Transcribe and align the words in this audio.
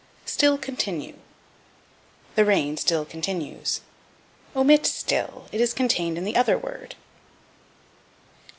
Still 0.25 0.57
Continue. 0.57 1.13
"The 2.33 2.43
rain 2.43 2.75
still 2.75 3.05
continues." 3.05 3.81
Omit 4.55 4.87
still; 4.87 5.45
it 5.51 5.61
is 5.61 5.75
contained 5.75 6.17
in 6.17 6.23
the 6.23 6.35
other 6.35 6.57
word. 6.57 6.95